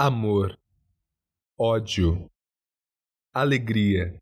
amor, 0.00 0.58
ódio, 1.58 2.26
alegria, 3.34 4.18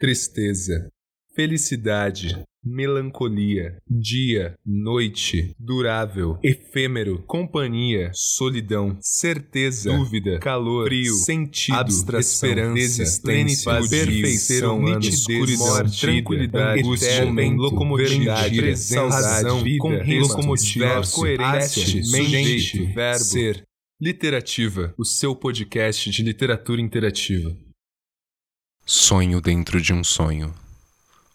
tristeza, 0.00 0.90
felicidade, 1.32 2.44
melancolia, 2.64 3.78
dia, 3.88 4.56
noite, 4.66 5.54
durável, 5.60 6.40
efêmero, 6.42 7.22
companhia, 7.22 8.10
solidão, 8.12 8.98
certeza, 9.00 9.96
dúvida, 9.96 10.40
calor, 10.40 10.88
frio, 10.88 11.14
sentido, 11.14 11.76
abstração, 11.78 12.48
esperança, 12.48 12.80
existência, 12.80 13.72
perfeição, 13.88 14.82
nitidez, 14.82 15.56
morte, 15.56 16.00
tranquilidade, 16.00 16.80
angústia, 16.80 17.24
momento, 17.26 17.60
locomotividade, 17.60 18.56
presença, 18.56 19.04
razão, 19.04 19.62
vida, 19.62 19.78
com 19.78 20.18
locomotiva, 20.18 21.00
coerência, 21.14 22.02
mente, 22.10 22.86
verbo, 22.86 23.24
ser. 23.24 23.64
Literativa, 23.98 24.94
o 24.98 25.06
seu 25.06 25.34
podcast 25.34 26.10
de 26.10 26.22
literatura 26.22 26.82
interativa. 26.82 27.56
Sonho 28.84 29.40
dentro 29.40 29.80
de 29.80 29.94
um 29.94 30.04
sonho. 30.04 30.54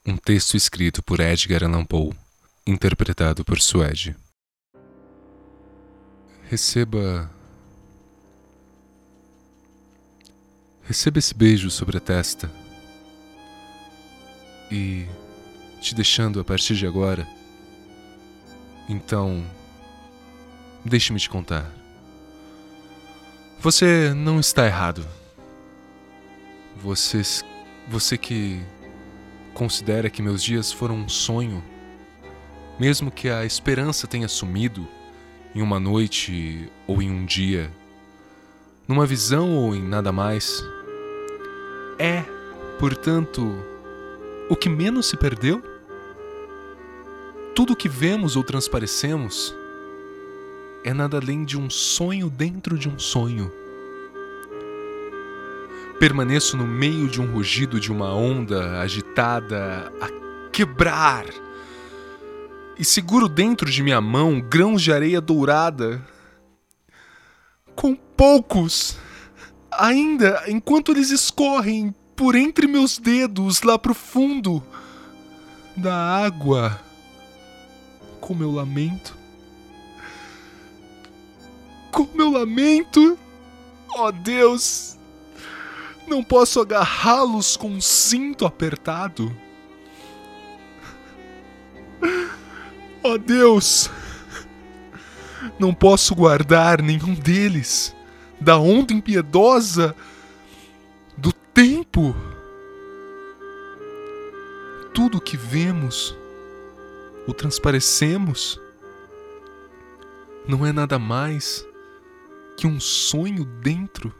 Um 0.05 0.15
texto 0.15 0.55
escrito 0.55 1.01
por 1.01 1.20
Edgar 1.20 1.63
Allan 1.63 1.84
Poe, 1.84 2.15
interpretado 2.67 3.43
por 3.43 3.59
Suede. 3.59 4.15
Receba. 6.51 7.31
Receba 10.84 11.17
esse 11.17 11.34
beijo 11.34 11.71
sobre 11.71 11.98
a 11.98 11.99
testa. 11.99 12.48
E. 14.71 15.07
te 15.81 15.95
deixando 15.95 16.39
a 16.39 16.43
partir 16.43 16.75
de 16.75 16.85
agora. 16.85 17.27
Então. 18.87 19.43
Deixe-me 20.85 21.20
te 21.20 21.27
contar. 21.27 21.80
Você 23.61 24.11
não 24.15 24.39
está 24.39 24.65
errado. 24.65 25.05
Você, 26.77 27.21
você 27.87 28.17
que 28.17 28.59
considera 29.54 30.09
que 30.09 30.20
meus 30.20 30.41
dias 30.41 30.71
foram 30.71 30.95
um 30.95 31.07
sonho, 31.07 31.63
mesmo 32.79 33.12
que 33.12 33.29
a 33.29 33.45
esperança 33.45 34.07
tenha 34.07 34.27
sumido 34.27 34.87
em 35.54 35.62
uma 35.62 35.79
noite 35.79 36.71
ou 36.87 37.04
em 37.04 37.12
um 37.12 37.23
dia, 37.23 37.71
numa 38.87 39.05
visão 39.05 39.55
ou 39.55 39.76
em 39.76 39.84
nada 39.84 40.12
mais, 40.12 40.63
é, 41.99 42.23
portanto, 42.79 43.63
o 44.49 44.55
que 44.55 44.70
menos 44.70 45.05
se 45.05 45.15
perdeu? 45.15 45.62
Tudo 47.54 47.73
o 47.73 47.76
que 47.76 47.87
vemos 47.87 48.35
ou 48.35 48.43
transparecemos 48.43 49.54
é 50.84 50.93
nada 50.93 51.18
além 51.18 51.46
de 51.46 51.57
um 51.57 51.70
sonho 51.70 52.29
dentro 52.29 52.77
de 52.77 52.90
um 52.90 52.98
sonho. 52.98 53.51
Permaneço 55.99 56.57
no 56.57 56.65
meio 56.65 57.07
de 57.07 57.21
um 57.21 57.32
rugido 57.32 57.79
de 57.79 57.91
uma 57.91 58.13
onda 58.13 58.79
agitada 58.79 59.91
a 60.01 60.10
quebrar. 60.51 61.26
E 62.77 62.84
seguro 62.84 63.29
dentro 63.29 63.70
de 63.70 63.84
minha 63.84 64.01
mão 64.01 64.41
grãos 64.41 64.81
de 64.81 64.91
areia 64.91 65.22
dourada. 65.22 66.03
Com 67.75 67.95
poucos, 67.95 68.97
ainda 69.72 70.44
enquanto 70.47 70.91
eles 70.91 71.12
escorrem 71.12 71.94
por 72.16 72.35
entre 72.35 72.66
meus 72.66 72.97
dedos 72.97 73.62
lá 73.62 73.78
pro 73.78 73.94
fundo 73.94 74.63
da 75.78 75.95
água. 75.95 76.79
Com 78.19 78.34
meu 78.34 78.51
lamento 78.51 79.20
com 81.91 82.07
meu 82.13 82.31
lamento. 82.31 83.17
Oh 83.95 84.11
Deus, 84.11 84.97
não 86.07 86.23
posso 86.23 86.59
agarrá-los 86.61 87.57
com 87.57 87.69
um 87.69 87.81
cinto 87.81 88.45
apertado. 88.45 89.35
Oh 93.03 93.17
Deus, 93.17 93.89
não 95.59 95.73
posso 95.73 96.16
guardar 96.16 96.81
nenhum 96.81 97.13
deles 97.13 97.95
da 98.39 98.57
onda 98.57 98.93
impiedosa 98.93 99.95
do 101.17 101.33
tempo. 101.33 102.16
Tudo 104.93 105.21
que 105.21 105.37
vemos 105.37 106.16
ou 107.27 107.33
transparecemos 107.33 108.59
não 110.47 110.66
é 110.66 110.71
nada 110.71 110.99
mais 110.99 111.66
que 112.61 112.67
um 112.67 112.79
sonho 112.79 113.44
dentro 113.44 114.13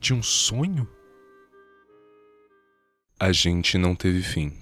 de 0.00 0.12
um 0.12 0.20
sonho? 0.20 0.88
A 3.16 3.30
gente 3.30 3.78
não 3.78 3.94
teve 3.94 4.22
fim. 4.22 4.52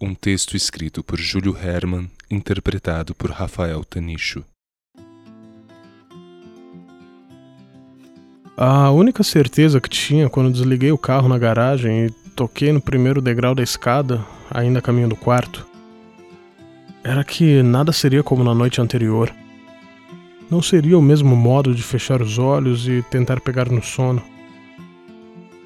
Um 0.00 0.14
texto 0.14 0.56
escrito 0.56 1.02
por 1.02 1.18
Júlio 1.18 1.58
Herman, 1.58 2.08
interpretado 2.30 3.16
por 3.16 3.32
Rafael 3.32 3.82
Tanicho. 3.84 4.44
A 8.56 8.92
única 8.92 9.24
certeza 9.24 9.80
que 9.80 9.88
tinha 9.88 10.30
quando 10.30 10.52
desliguei 10.52 10.92
o 10.92 10.98
carro 10.98 11.28
na 11.28 11.36
garagem 11.36 12.06
e 12.06 12.10
toquei 12.36 12.70
no 12.70 12.80
primeiro 12.80 13.20
degrau 13.20 13.56
da 13.56 13.62
escada, 13.64 14.24
ainda 14.48 14.78
a 14.78 14.82
caminho 14.82 15.08
do 15.08 15.16
quarto, 15.16 15.66
era 17.02 17.24
que 17.24 17.60
nada 17.60 17.90
seria 17.90 18.22
como 18.22 18.44
na 18.44 18.54
noite 18.54 18.80
anterior. 18.80 19.34
Não 20.52 20.60
seria 20.60 20.98
o 20.98 21.00
mesmo 21.00 21.34
modo 21.34 21.74
de 21.74 21.82
fechar 21.82 22.20
os 22.20 22.38
olhos 22.38 22.86
e 22.86 23.02
tentar 23.10 23.40
pegar 23.40 23.70
no 23.70 23.82
sono. 23.82 24.22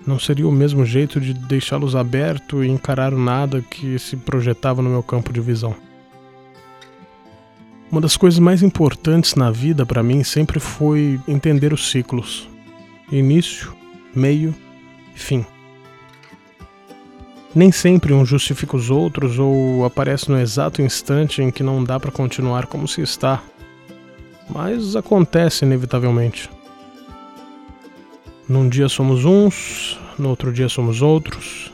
Não 0.06 0.16
seria 0.16 0.46
o 0.46 0.52
mesmo 0.52 0.86
jeito 0.86 1.20
de 1.20 1.34
deixá-los 1.34 1.96
abertos 1.96 2.64
e 2.64 2.68
encarar 2.68 3.12
o 3.12 3.18
nada 3.18 3.60
que 3.68 3.98
se 3.98 4.16
projetava 4.16 4.80
no 4.80 4.88
meu 4.88 5.02
campo 5.02 5.32
de 5.32 5.40
visão. 5.40 5.74
Uma 7.90 8.00
das 8.00 8.16
coisas 8.16 8.38
mais 8.38 8.62
importantes 8.62 9.34
na 9.34 9.50
vida 9.50 9.84
para 9.84 10.04
mim 10.04 10.22
sempre 10.22 10.60
foi 10.60 11.20
entender 11.26 11.72
os 11.72 11.90
ciclos: 11.90 12.48
início, 13.10 13.74
meio 14.14 14.54
fim. 15.16 15.44
Nem 17.52 17.72
sempre 17.72 18.14
um 18.14 18.24
justifica 18.24 18.76
os 18.76 18.88
outros 18.88 19.36
ou 19.36 19.84
aparece 19.84 20.30
no 20.30 20.38
exato 20.38 20.80
instante 20.80 21.42
em 21.42 21.50
que 21.50 21.64
não 21.64 21.82
dá 21.82 21.98
para 21.98 22.12
continuar 22.12 22.66
como 22.66 22.86
se 22.86 23.00
está 23.00 23.42
mas 24.48 24.96
acontece 24.96 25.64
inevitavelmente. 25.64 26.50
Num 28.48 28.68
dia 28.68 28.88
somos 28.88 29.24
uns, 29.24 29.98
no 30.18 30.28
outro 30.28 30.52
dia 30.52 30.68
somos 30.68 31.02
outros, 31.02 31.72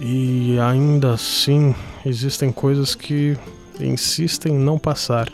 e 0.00 0.58
ainda 0.60 1.12
assim 1.12 1.74
existem 2.06 2.50
coisas 2.50 2.94
que 2.94 3.36
insistem 3.80 4.54
em 4.54 4.58
não 4.58 4.78
passar. 4.78 5.28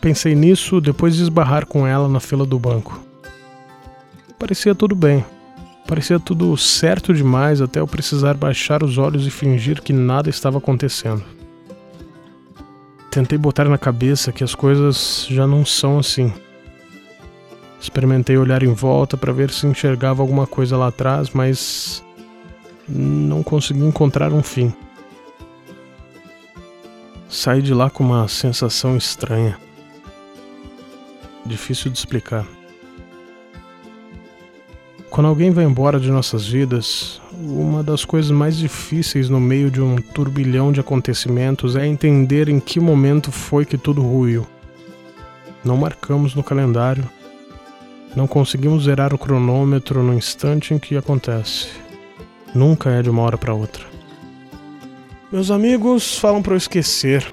Pensei 0.00 0.34
nisso 0.34 0.80
depois 0.80 1.14
de 1.14 1.22
esbarrar 1.22 1.66
com 1.66 1.86
ela 1.86 2.08
na 2.08 2.18
fila 2.18 2.44
do 2.44 2.58
banco. 2.58 3.00
Parecia 4.38 4.74
tudo 4.74 4.96
bem. 4.96 5.24
Parecia 5.86 6.18
tudo 6.18 6.56
certo 6.56 7.12
demais 7.12 7.60
até 7.60 7.78
eu 7.78 7.86
precisar 7.86 8.34
baixar 8.34 8.82
os 8.82 8.98
olhos 8.98 9.26
e 9.26 9.30
fingir 9.30 9.82
que 9.82 9.92
nada 9.92 10.30
estava 10.30 10.58
acontecendo. 10.58 11.22
Tentei 13.12 13.36
botar 13.36 13.68
na 13.68 13.76
cabeça 13.76 14.32
que 14.32 14.42
as 14.42 14.54
coisas 14.54 15.26
já 15.28 15.46
não 15.46 15.66
são 15.66 15.98
assim. 15.98 16.32
Experimentei 17.78 18.38
olhar 18.38 18.62
em 18.62 18.72
volta 18.72 19.18
para 19.18 19.34
ver 19.34 19.50
se 19.50 19.66
enxergava 19.66 20.22
alguma 20.22 20.46
coisa 20.46 20.78
lá 20.78 20.86
atrás, 20.86 21.28
mas 21.28 22.02
não 22.88 23.42
consegui 23.42 23.84
encontrar 23.84 24.32
um 24.32 24.42
fim. 24.42 24.72
Saí 27.28 27.60
de 27.60 27.74
lá 27.74 27.90
com 27.90 28.02
uma 28.02 28.26
sensação 28.28 28.96
estranha. 28.96 29.58
Difícil 31.44 31.92
de 31.92 31.98
explicar. 31.98 32.46
Quando 35.10 35.26
alguém 35.26 35.50
vai 35.50 35.66
embora 35.66 36.00
de 36.00 36.10
nossas 36.10 36.46
vidas, 36.46 37.20
uma 37.42 37.82
das 37.82 38.04
coisas 38.04 38.30
mais 38.30 38.56
difíceis 38.56 39.28
no 39.28 39.40
meio 39.40 39.70
de 39.70 39.80
um 39.80 39.96
turbilhão 39.96 40.70
de 40.70 40.80
acontecimentos 40.80 41.74
é 41.74 41.86
entender 41.86 42.48
em 42.48 42.60
que 42.60 42.78
momento 42.78 43.32
foi 43.32 43.64
que 43.64 43.76
tudo 43.76 44.00
ruiu. 44.00 44.46
Não 45.64 45.76
marcamos 45.76 46.34
no 46.34 46.42
calendário, 46.42 47.08
não 48.14 48.26
conseguimos 48.26 48.84
zerar 48.84 49.12
o 49.12 49.18
cronômetro 49.18 50.02
no 50.02 50.14
instante 50.14 50.72
em 50.72 50.78
que 50.78 50.96
acontece. 50.96 51.68
Nunca 52.54 52.90
é 52.90 53.02
de 53.02 53.10
uma 53.10 53.22
hora 53.22 53.38
para 53.38 53.54
outra. 53.54 53.84
Meus 55.30 55.50
amigos 55.50 56.18
falam 56.18 56.42
para 56.42 56.52
eu 56.52 56.58
esquecer. 56.58 57.32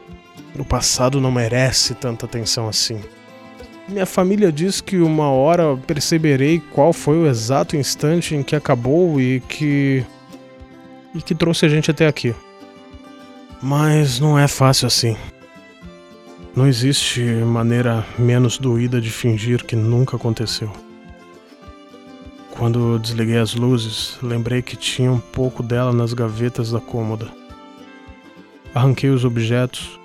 O 0.58 0.66
passado 0.66 1.22
não 1.22 1.32
merece 1.32 1.94
tanta 1.94 2.26
atenção 2.26 2.68
assim. 2.68 3.02
Minha 3.90 4.06
família 4.06 4.52
diz 4.52 4.82
que 4.82 4.98
uma 4.98 5.32
hora 5.32 5.76
perceberei 5.76 6.60
qual 6.60 6.94
foi 6.94 7.18
o 7.18 7.26
exato 7.26 7.76
instante 7.76 8.36
em 8.36 8.44
que 8.44 8.56
acabou 8.56 9.20
e 9.20 9.40
que. 9.42 10.06
e 11.16 11.22
que 11.24 11.34
trouxe 11.34 11.66
a 11.66 11.70
gente 11.70 11.90
até 11.90 12.06
aqui. 12.06 12.36
Mas 13.62 14.20
não 14.20 14.38
é 14.38 14.48
fácil 14.48 14.86
assim. 14.86 15.18
Não 16.56 16.68
existe 16.68 17.22
maneira 17.22 18.06
menos 18.18 18.60
doída 18.60 19.02
de 19.02 19.10
fingir 19.10 19.66
que 19.66 19.76
nunca 19.76 20.18
aconteceu. 20.18 20.72
Quando 22.52 23.00
desliguei 23.00 23.40
as 23.40 23.56
luzes, 23.56 24.20
lembrei 24.22 24.62
que 24.62 24.76
tinha 24.76 25.12
um 25.12 25.20
pouco 25.20 25.64
dela 25.64 25.92
nas 25.92 26.14
gavetas 26.14 26.72
da 26.72 26.80
cômoda. 26.80 27.28
Arranquei 28.74 29.10
os 29.10 29.26
objetos, 29.26 30.00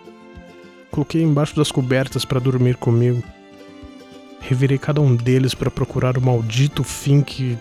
coloquei 0.90 1.22
embaixo 1.22 1.54
das 1.54 1.70
cobertas 1.70 2.24
para 2.24 2.40
dormir 2.40 2.76
comigo. 2.76 3.22
Revirei 4.46 4.78
cada 4.78 5.00
um 5.00 5.16
deles 5.16 5.54
para 5.54 5.70
procurar 5.70 6.18
o 6.18 6.20
maldito 6.20 6.84
fim 6.84 7.22
que 7.22 7.58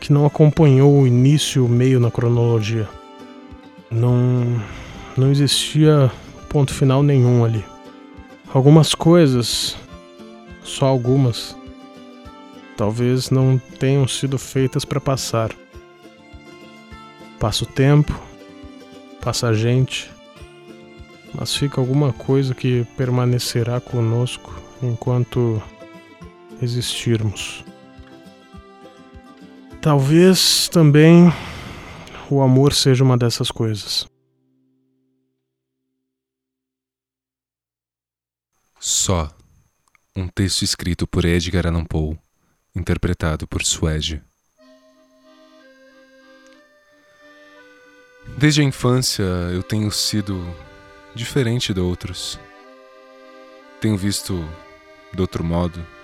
que 0.00 0.12
não 0.12 0.24
acompanhou 0.24 1.02
o 1.02 1.06
início 1.08 1.60
e 1.60 1.66
o 1.66 1.68
meio 1.68 1.98
na 1.98 2.08
cronologia. 2.08 2.88
Não 3.90 4.62
não 5.16 5.30
existia 5.30 6.10
ponto 6.48 6.72
final 6.72 7.02
nenhum 7.02 7.44
ali. 7.44 7.64
Algumas 8.54 8.94
coisas, 8.94 9.76
só 10.62 10.86
algumas, 10.86 11.56
talvez 12.76 13.28
não 13.28 13.60
tenham 13.80 14.06
sido 14.06 14.38
feitas 14.38 14.84
para 14.84 15.00
passar. 15.00 15.50
Passa 17.40 17.64
o 17.64 17.66
tempo, 17.66 18.18
passa 19.20 19.48
a 19.48 19.52
gente, 19.52 20.08
mas 21.34 21.54
fica 21.56 21.80
alguma 21.80 22.12
coisa 22.12 22.54
que 22.54 22.86
permanecerá 22.96 23.80
conosco 23.80 24.54
enquanto 24.80 25.60
existirmos. 26.60 27.64
Talvez 29.80 30.68
também 30.68 31.32
o 32.30 32.42
amor 32.42 32.74
seja 32.74 33.04
uma 33.04 33.16
dessas 33.16 33.50
coisas. 33.50 34.06
Só. 38.78 39.30
Um 40.14 40.26
texto 40.26 40.62
escrito 40.62 41.06
por 41.06 41.24
Edgar 41.24 41.66
Allan 41.66 41.84
Poe, 41.84 42.18
interpretado 42.74 43.46
por 43.46 43.64
Suede. 43.64 44.20
Desde 48.36 48.60
a 48.60 48.64
infância 48.64 49.22
eu 49.22 49.62
tenho 49.62 49.90
sido 49.92 50.44
diferente 51.14 51.72
de 51.72 51.80
outros. 51.80 52.38
Tenho 53.80 53.96
visto 53.96 54.44
de 55.14 55.20
outro 55.20 55.44
modo. 55.44 55.97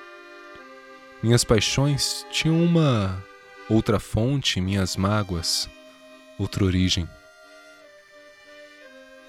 Minhas 1.25 1.43
paixões 1.43 2.27
tinham 2.31 2.63
uma 2.63 3.25
outra 3.67 3.99
fonte, 3.99 4.61
minhas 4.61 4.95
mágoas, 4.95 5.71
outra 6.39 6.63
origem. 6.63 7.09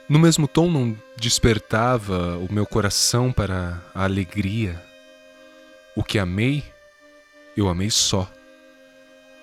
No 0.09 0.19
mesmo 0.19 0.45
tom, 0.45 0.69
não 0.69 0.97
despertava 1.15 2.37
o 2.37 2.51
meu 2.51 2.65
coração 2.65 3.31
para 3.31 3.81
a 3.95 4.03
alegria. 4.03 4.83
O 5.95 6.03
que 6.03 6.19
amei, 6.19 6.65
eu 7.55 7.69
amei 7.69 7.89
só. 7.89 8.29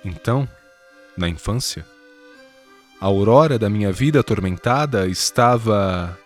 Então, 0.05 0.47
na 1.17 1.31
infância, 1.31 1.87
a 3.01 3.07
aurora 3.07 3.59
da 3.59 3.71
minha 3.71 3.91
vida 3.91 4.21
atormentada 4.21 5.09
estava 5.09 6.19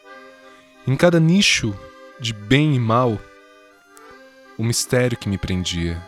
em 0.88 0.96
cada 0.96 1.20
nicho 1.20 1.72
de 2.18 2.32
bem 2.32 2.74
e 2.74 2.80
mal, 2.80 3.16
o 4.58 4.64
mistério 4.64 5.16
que 5.16 5.28
me 5.28 5.38
prendia, 5.38 6.02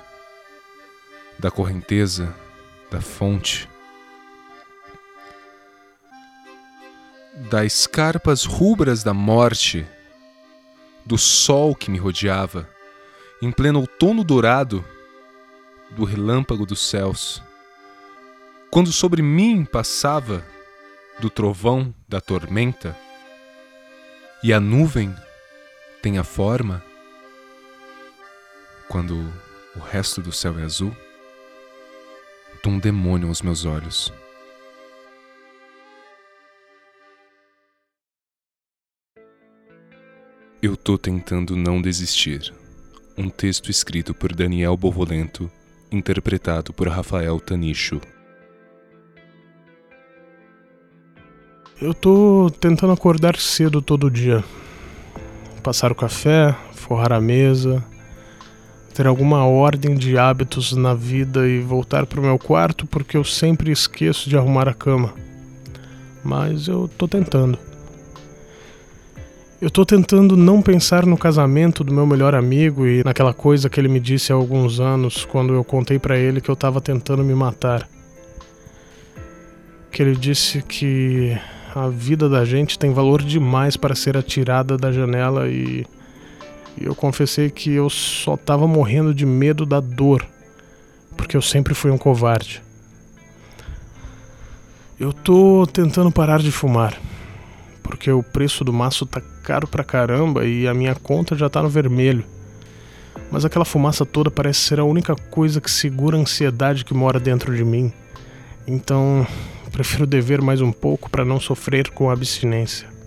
da 1.39 1.51
correnteza, 1.51 2.35
da 2.91 3.01
fonte 3.01 3.69
das 7.51 7.87
carpas 7.87 8.45
rubras 8.45 9.05
da 9.05 9.15
morte, 9.15 9.87
do 11.07 11.17
sol 11.17 11.75
que 11.75 11.91
me 11.91 11.97
rodeava, 11.97 12.69
em 13.41 13.53
pleno 13.53 13.81
outono 13.81 14.25
dourado, 14.25 14.85
do 15.91 16.05
relâmpago 16.05 16.67
dos 16.67 16.81
céus, 16.81 17.43
quando 18.71 18.93
sobre 18.93 19.23
mim 19.23 19.65
passava 19.65 20.45
do 21.21 21.31
trovão 21.31 21.95
da 22.09 22.21
tormenta, 22.21 22.97
e 24.43 24.53
a 24.53 24.61
nuvem 24.61 25.15
tem 26.03 26.19
a 26.19 26.25
forma, 26.25 26.83
quando 28.89 29.33
o 29.77 29.79
resto 29.79 30.21
do 30.21 30.33
céu 30.33 30.59
é 30.59 30.65
azul, 30.65 30.95
de 32.63 32.69
um 32.69 32.79
demônio 32.79 33.29
aos 33.29 33.43
meus 33.43 33.65
olhos. 33.65 34.13
Eu 40.61 40.77
tô 40.77 40.99
tentando 40.99 41.55
não 41.55 41.81
desistir. 41.81 42.53
Um 43.17 43.29
texto 43.29 43.71
escrito 43.71 44.13
por 44.13 44.35
Daniel 44.35 44.77
Bovolento, 44.77 45.51
interpretado 45.91 46.73
por 46.73 46.89
Rafael 46.89 47.39
Tanicho. 47.39 48.01
Eu 51.81 51.95
tô 51.95 52.51
tentando 52.61 52.93
acordar 52.93 53.37
cedo 53.37 53.81
todo 53.81 54.11
dia. 54.11 54.43
Passar 55.63 55.93
o 55.93 55.95
café, 55.95 56.57
forrar 56.73 57.13
a 57.13 57.21
mesa, 57.21 57.85
ter 58.99 59.07
alguma 59.07 59.47
ordem 59.47 59.95
de 59.95 60.19
hábitos 60.19 60.73
na 60.73 60.93
vida 60.93 61.47
e 61.47 61.61
voltar 61.61 62.05
pro 62.05 62.21
meu 62.21 62.37
quarto 62.37 62.85
porque 62.85 63.17
eu 63.17 63.23
sempre 63.23 63.71
esqueço 63.71 64.29
de 64.29 64.37
arrumar 64.37 64.69
a 64.69 64.75
cama. 64.75 65.15
Mas 66.25 66.67
eu 66.67 66.91
tô 66.99 67.07
tentando. 67.07 67.57
Eu 69.63 69.71
tô 69.71 69.87
tentando 69.87 70.37
não 70.37 70.61
pensar 70.61 71.07
no 71.07 71.17
casamento 71.17 71.85
do 71.85 71.95
meu 71.95 72.05
melhor 72.05 72.35
amigo 72.35 72.89
e 72.89 73.05
naquela 73.05 73.33
coisa 73.33 73.71
que 73.71 73.79
ele 73.79 73.87
me 73.87 74.01
disse 74.01 74.33
há 74.33 74.35
alguns 74.35 74.81
anos 74.81 75.25
quando 75.25 75.55
eu 75.55 75.63
contei 75.63 76.01
para 76.01 76.19
ele 76.19 76.41
que 76.41 76.49
eu 76.49 76.57
tava 76.57 76.81
tentando 76.81 77.23
me 77.23 77.37
matar. 77.37 77.89
Que 79.93 80.03
ele 80.03 80.17
disse 80.17 80.61
que 80.61 81.39
a 81.73 81.89
vida 81.89 82.29
da 82.29 82.45
gente 82.45 82.77
tem 82.77 82.93
valor 82.93 83.23
demais 83.23 83.77
para 83.77 83.95
ser 83.95 84.17
atirada 84.17 84.77
da 84.77 84.91
janela 84.91 85.47
e 85.49 85.87
eu 86.83 86.95
confessei 86.95 87.51
que 87.51 87.73
eu 87.73 87.89
só 87.89 88.37
tava 88.37 88.67
morrendo 88.67 89.15
de 89.15 89.25
medo 89.27 89.65
da 89.65 89.81
dor, 89.81 90.27
porque 91.17 91.37
eu 91.37 91.43
sempre 91.43 91.75
fui 91.75 91.91
um 91.91 91.99
covarde. 91.99 92.63
Eu 94.99 95.13
tô 95.13 95.67
tentando 95.73 96.11
parar 96.11 96.41
de 96.41 96.51
fumar 96.51 96.99
porque 97.89 98.13
o 98.13 98.23
preço 98.23 98.63
do 98.63 98.73
maço 98.73 99.07
tá 99.07 99.19
caro 99.43 99.67
pra 99.67 99.83
caramba 99.83 100.45
e 100.45 100.69
a 100.69 100.75
minha 100.75 100.95
conta 100.95 101.35
já 101.35 101.49
tá 101.49 101.63
no 101.63 101.71
vermelho. 101.71 102.23
Mas 103.33 103.47
aquela 103.47 103.65
fumaça 103.65 104.05
toda 104.05 104.31
parece 104.31 104.61
ser 104.61 104.79
a 104.79 104.85
única 104.85 105.17
coisa 105.17 105.59
que 105.59 105.71
segura 105.71 106.15
a 106.15 106.21
ansiedade 106.21 106.85
que 106.85 106.93
mora 106.93 107.19
dentro 107.19 107.57
de 107.57 107.65
mim. 107.65 107.91
Então, 108.67 109.27
prefiro 109.73 110.07
dever 110.07 110.43
mais 110.43 110.61
um 110.61 110.71
pouco 110.71 111.09
para 111.09 111.25
não 111.25 111.41
sofrer 111.41 111.89
com 111.89 112.11
a 112.11 112.13
abstinência. 112.13 112.98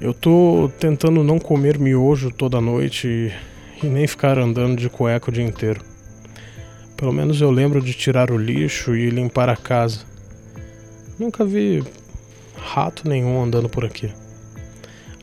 Eu 0.00 0.14
tô 0.14 0.70
tentando 0.78 1.24
não 1.24 1.40
comer 1.40 1.76
miojo 1.76 2.30
toda 2.30 2.60
noite 2.60 3.08
e, 3.08 3.32
e 3.84 3.88
nem 3.88 4.06
ficar 4.06 4.38
andando 4.38 4.76
de 4.76 4.88
cueca 4.88 5.28
o 5.28 5.32
dia 5.32 5.42
inteiro. 5.42 5.80
Pelo 6.96 7.12
menos 7.12 7.40
eu 7.40 7.50
lembro 7.50 7.82
de 7.82 7.92
tirar 7.92 8.30
o 8.30 8.38
lixo 8.38 8.94
e 8.94 9.10
limpar 9.10 9.48
a 9.48 9.56
casa. 9.56 10.00
Nunca 11.18 11.44
vi 11.44 11.82
rato 12.56 13.08
nenhum 13.08 13.42
andando 13.42 13.68
por 13.68 13.84
aqui. 13.84 14.08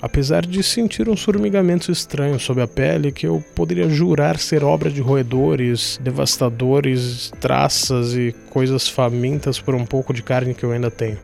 Apesar 0.01 0.46
de 0.46 0.62
sentir 0.62 1.08
uns 1.08 1.24
formigamentos 1.24 1.88
estranhos 1.88 2.44
sob 2.44 2.62
a 2.62 2.67
pele 2.67 3.13
que 3.13 3.25
eu 3.25 3.41
poderia 3.55 3.88
jurar 3.88 4.38
ser 4.38 4.62
obra 4.62 4.89
de 4.89 5.00
roedores, 5.00 5.98
devastadores, 6.03 7.32
traças 7.39 8.13
e 8.13 8.36
coisas 8.50 8.89
famintas 8.89 9.58
por 9.58 9.74
um 9.74 9.86
pouco 9.86 10.13
de 10.13 10.22
carne 10.22 10.53
que 10.53 10.65
eu 10.65 10.74
ainda 10.74 10.91
tenho. 10.91 11.17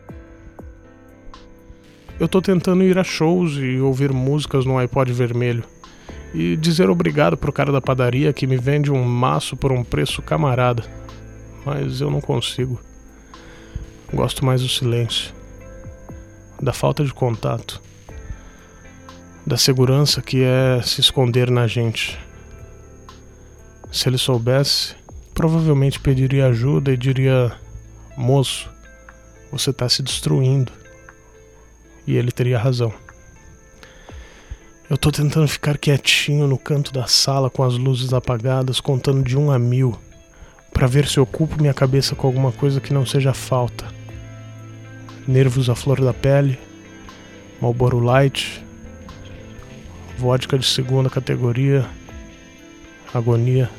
Eu 2.22 2.28
tô 2.28 2.40
tentando 2.40 2.84
ir 2.84 3.00
a 3.00 3.04
shows 3.04 3.54
e 3.54 3.80
ouvir 3.80 4.13
músicas 4.13 4.63
no 4.63 4.78
iPod 4.78 5.12
vermelho 5.12 5.63
e 6.36 6.56
dizer 6.56 6.88
obrigado 6.88 7.36
pro 7.36 7.51
cara 7.51 7.72
da 7.72 7.82
padaria 7.82 8.32
que 8.32 8.46
me 8.46 8.58
vende 8.58 8.92
um 8.92 9.04
maço 9.04 9.58
por 9.58 9.72
um 9.72 9.84
preço 9.84 10.22
camarada. 10.22 10.84
Mas 11.66 12.00
eu 12.00 12.12
não 12.12 12.22
consigo. 12.22 12.80
Gosto 14.13 14.46
mais 14.46 14.62
do 14.62 14.70
silêncio 14.70 15.34
da 16.62 16.72
falta 16.72 17.04
de 17.04 17.12
contato, 17.12 17.82
da 19.44 19.58
segurança 19.58 20.22
que 20.22 20.44
é 20.44 20.80
se 20.84 21.01
esconder 21.01 21.50
na 21.50 21.66
gente. 21.66 22.20
Se 23.92 24.08
ele 24.08 24.20
soubesse, 24.20 24.96
provavelmente 25.34 26.00
pediria 26.00 26.46
ajuda 26.50 26.94
e 26.94 26.98
diria: 26.98 27.51
Moço, 28.16 28.70
você 29.51 29.72
está 29.72 29.90
se 29.90 30.04
destruindo. 30.04 30.80
E 32.05 32.15
ele 32.15 32.31
teria 32.31 32.58
razão. 32.58 32.93
Eu 34.89 34.98
tô 34.98 35.12
tentando 35.12 35.48
ficar 35.48 35.77
quietinho 35.77 36.48
no 36.48 36.58
canto 36.58 36.91
da 36.91 37.08
sala 37.08 37.50
com 37.50 37.63
as 37.63 37.75
luzes 37.75 38.13
apagadas, 38.13 38.79
contando 38.79 39.24
de 39.24 39.38
um 39.38 39.51
a 39.51 39.58
mil, 39.58 39.98
para 40.74 40.88
ver 40.88 41.08
se 41.08 41.20
ocupo 41.20 41.62
minha 41.62 41.74
cabeça 41.74 42.15
com 42.15 42.27
alguma 42.27 42.51
coisa 42.51 42.81
que 42.81 42.93
não 42.93 43.05
seja 43.05 43.34
falta 43.34 44.01
nervos 45.27 45.70
à 45.70 45.75
flor 45.75 46.01
da 46.01 46.13
pele, 46.13 46.58
Marlboro 47.62 48.00
Light, 48.00 48.63
vodka 50.17 50.58
de 50.58 50.65
segunda 50.65 51.10
categoria, 51.10 51.86
agonia. 53.13 53.70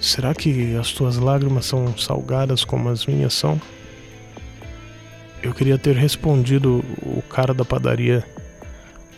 Será 0.00 0.34
que 0.34 0.76
as 0.76 0.92
tuas 0.92 1.16
lágrimas 1.16 1.66
são 1.66 1.96
salgadas 1.96 2.64
como 2.64 2.88
as 2.88 3.06
minhas 3.06 3.32
são? 3.32 3.60
Eu 5.44 5.52
queria 5.52 5.76
ter 5.76 5.94
respondido 5.94 6.82
o 7.02 7.20
cara 7.28 7.52
da 7.52 7.66
padaria, 7.66 8.24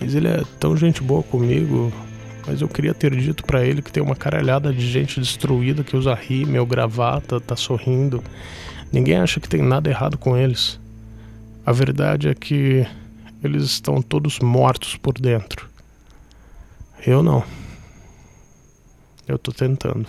mas 0.00 0.12
ele 0.12 0.26
é 0.26 0.42
tão 0.58 0.76
gente 0.76 1.00
boa 1.00 1.22
comigo. 1.22 1.92
Mas 2.44 2.60
eu 2.60 2.68
queria 2.68 2.92
ter 2.92 3.14
dito 3.14 3.44
para 3.44 3.64
ele 3.64 3.80
que 3.80 3.92
tem 3.92 4.02
uma 4.02 4.16
caralhada 4.16 4.72
de 4.72 4.90
gente 4.90 5.20
destruída 5.20 5.84
que 5.84 5.96
usa 5.96 6.12
rímel, 6.14 6.66
gravata, 6.66 7.40
tá 7.40 7.54
sorrindo. 7.54 8.24
Ninguém 8.92 9.18
acha 9.18 9.38
que 9.38 9.48
tem 9.48 9.62
nada 9.62 9.88
errado 9.88 10.18
com 10.18 10.36
eles. 10.36 10.80
A 11.64 11.70
verdade 11.70 12.28
é 12.28 12.34
que 12.34 12.84
eles 13.40 13.62
estão 13.62 14.02
todos 14.02 14.40
mortos 14.40 14.96
por 14.96 15.14
dentro. 15.14 15.68
Eu 17.06 17.22
não. 17.22 17.44
Eu 19.28 19.38
tô 19.38 19.52
tentando. 19.52 20.08